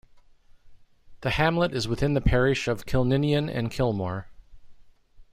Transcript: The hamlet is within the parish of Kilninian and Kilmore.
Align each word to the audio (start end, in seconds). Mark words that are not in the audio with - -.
The 1.19 1.29
hamlet 1.29 1.75
is 1.75 1.87
within 1.87 2.15
the 2.15 2.21
parish 2.21 2.67
of 2.67 2.87
Kilninian 2.87 3.47
and 3.55 3.69
Kilmore. 3.69 4.29